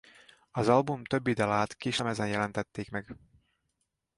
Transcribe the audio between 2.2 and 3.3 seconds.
jelentették meg.